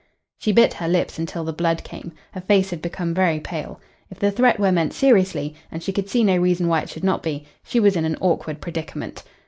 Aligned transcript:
She 0.39 0.51
bit 0.51 0.73
her 0.73 0.87
lips 0.87 1.19
until 1.19 1.43
the 1.43 1.53
blood 1.53 1.83
came. 1.83 2.11
Her 2.31 2.41
face 2.41 2.71
had 2.71 2.81
become 2.81 3.13
very 3.13 3.39
pale. 3.39 3.79
If 4.09 4.17
the 4.17 4.31
threat 4.31 4.59
were 4.59 4.71
meant 4.71 4.93
seriously 4.93 5.53
and 5.71 5.83
she 5.83 5.93
could 5.93 6.09
see 6.09 6.23
no 6.23 6.37
reason 6.37 6.67
why 6.67 6.81
it 6.81 6.89
should 6.89 7.03
not 7.03 7.21
be 7.21 7.45
she 7.63 7.79
was 7.79 7.95
in 7.95 8.03
an 8.03 8.17
awkward 8.19 8.61
predicament. 8.61 9.21